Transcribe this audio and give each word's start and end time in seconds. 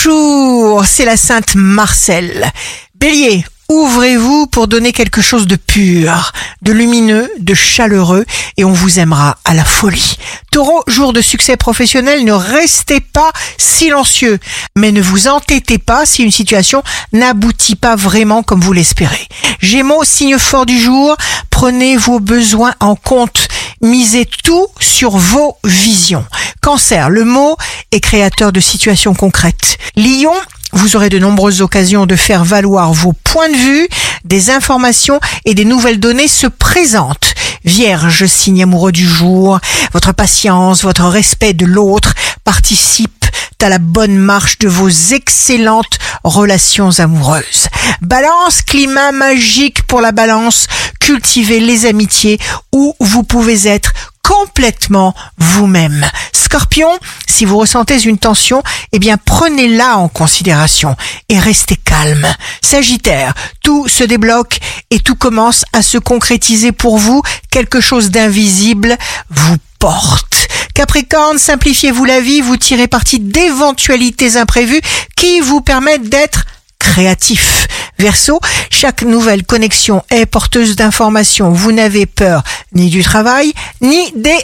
Bonjour, 0.00 0.84
c'est 0.84 1.04
la 1.04 1.16
Sainte 1.16 1.56
Marcel. 1.56 2.52
Bélier, 3.00 3.44
ouvrez-vous 3.68 4.46
pour 4.46 4.68
donner 4.68 4.92
quelque 4.92 5.20
chose 5.20 5.48
de 5.48 5.56
pur, 5.56 6.30
de 6.62 6.70
lumineux, 6.70 7.28
de 7.40 7.54
chaleureux, 7.54 8.24
et 8.56 8.64
on 8.64 8.70
vous 8.72 9.00
aimera 9.00 9.38
à 9.44 9.54
la 9.54 9.64
folie. 9.64 10.16
Taureau, 10.52 10.84
jour 10.86 11.12
de 11.12 11.20
succès 11.20 11.56
professionnel, 11.56 12.24
ne 12.24 12.32
restez 12.32 13.00
pas 13.00 13.32
silencieux, 13.56 14.38
mais 14.76 14.92
ne 14.92 15.02
vous 15.02 15.26
entêtez 15.26 15.78
pas 15.78 16.06
si 16.06 16.22
une 16.22 16.30
situation 16.30 16.84
n'aboutit 17.12 17.74
pas 17.74 17.96
vraiment 17.96 18.44
comme 18.44 18.60
vous 18.60 18.72
l'espérez. 18.72 19.26
Gémeaux, 19.60 20.04
signe 20.04 20.38
fort 20.38 20.64
du 20.64 20.78
jour, 20.78 21.16
prenez 21.50 21.96
vos 21.96 22.20
besoins 22.20 22.74
en 22.78 22.94
compte, 22.94 23.48
misez 23.82 24.26
tout 24.44 24.68
sur 24.78 25.16
vos 25.16 25.56
visions. 25.64 26.24
Cancer, 26.62 27.10
le 27.10 27.24
mot 27.24 27.56
est 27.92 28.00
créateur 28.00 28.52
de 28.52 28.60
situations 28.60 29.14
concrètes. 29.14 29.78
Lion, 29.96 30.34
vous 30.72 30.96
aurez 30.96 31.08
de 31.08 31.18
nombreuses 31.18 31.62
occasions 31.62 32.06
de 32.06 32.16
faire 32.16 32.44
valoir 32.44 32.92
vos 32.92 33.12
points 33.12 33.48
de 33.48 33.56
vue, 33.56 33.88
des 34.24 34.50
informations 34.50 35.18
et 35.44 35.54
des 35.54 35.64
nouvelles 35.64 36.00
données 36.00 36.28
se 36.28 36.46
présentent. 36.46 37.34
Vierge, 37.64 38.26
signe 38.26 38.62
amoureux 38.62 38.92
du 38.92 39.06
jour, 39.06 39.58
votre 39.92 40.12
patience, 40.12 40.84
votre 40.84 41.04
respect 41.04 41.54
de 41.54 41.64
l'autre 41.64 42.14
participent 42.44 43.18
à 43.62 43.68
la 43.68 43.78
bonne 43.78 44.16
marche 44.16 44.58
de 44.58 44.68
vos 44.68 44.88
excellentes 44.88 45.98
relations 46.22 46.90
amoureuses. 47.00 47.68
Balance, 48.00 48.62
climat 48.62 49.10
magique 49.10 49.82
pour 49.84 50.00
la 50.00 50.12
balance, 50.12 50.66
cultivez 51.00 51.58
les 51.58 51.86
amitiés 51.86 52.38
où 52.72 52.94
vous 53.00 53.24
pouvez 53.24 53.66
être 53.66 53.92
complètement 54.28 55.14
vous-même. 55.38 56.06
Scorpion, 56.34 56.90
si 57.26 57.46
vous 57.46 57.56
ressentez 57.56 58.02
une 58.02 58.18
tension, 58.18 58.62
eh 58.92 58.98
bien 58.98 59.16
prenez-la 59.16 59.96
en 59.96 60.08
considération 60.08 60.96
et 61.30 61.38
restez 61.38 61.76
calme. 61.76 62.26
Sagittaire, 62.60 63.32
tout 63.62 63.88
se 63.88 64.04
débloque 64.04 64.58
et 64.90 65.00
tout 65.00 65.14
commence 65.14 65.64
à 65.72 65.80
se 65.80 65.96
concrétiser 65.96 66.72
pour 66.72 66.98
vous. 66.98 67.22
Quelque 67.50 67.80
chose 67.80 68.10
d'invisible 68.10 68.98
vous 69.30 69.56
porte. 69.78 70.48
Capricorne, 70.74 71.38
simplifiez-vous 71.38 72.04
la 72.04 72.20
vie, 72.20 72.42
vous 72.42 72.58
tirez 72.58 72.86
parti 72.86 73.20
d'éventualités 73.20 74.36
imprévues 74.36 74.82
qui 75.16 75.40
vous 75.40 75.62
permettent 75.62 76.10
d'être 76.10 76.44
créatif. 76.78 77.66
Verso, 77.98 78.38
chaque 78.70 79.02
nouvelle 79.02 79.44
connexion 79.44 80.04
est 80.10 80.26
porteuse 80.26 80.76
d'informations. 80.76 81.50
Vous 81.50 81.72
n'avez 81.72 82.06
peur 82.06 82.44
ni 82.72 82.90
du 82.90 83.02
travail, 83.02 83.52
ni 83.80 84.12
des 84.12 84.38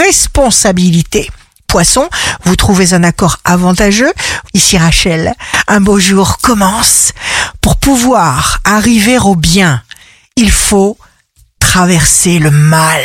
responsabilités. 0.00 1.30
Poisson, 1.66 2.08
vous 2.44 2.56
trouvez 2.56 2.94
un 2.94 3.02
accord 3.02 3.38
avantageux. 3.44 4.12
Ici 4.54 4.78
Rachel, 4.78 5.34
un 5.68 5.80
beau 5.80 5.98
jour 5.98 6.38
commence. 6.38 7.12
Pour 7.60 7.76
pouvoir 7.76 8.60
arriver 8.64 9.18
au 9.18 9.34
bien, 9.34 9.82
il 10.36 10.50
faut 10.50 10.96
traverser 11.58 12.38
le 12.38 12.50
mal. 12.50 13.02